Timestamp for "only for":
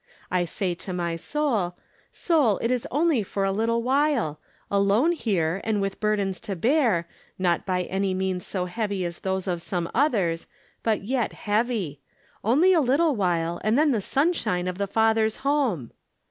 2.89-3.43